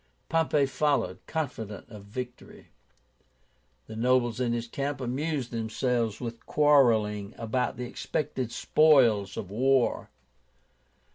[0.29, 2.69] Pompey followed, confident of victory.
[3.85, 10.09] The nobles in his camp amused themselves with quarrelling about the expected spoils of war.